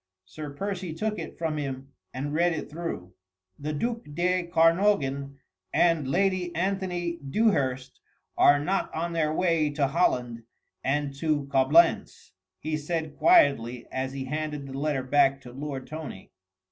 [0.25, 3.13] Sir Percy took it from him and read it through:
[3.59, 5.37] "The duc de Kernogan
[5.71, 7.99] and Lady Anthony Dewhurst
[8.35, 10.41] are not on their way to Holland
[10.83, 16.31] and to Coblentz," he said quietly as he handed the letter back to Lord Tony.